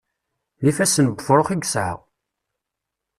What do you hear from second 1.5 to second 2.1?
i yesɛa.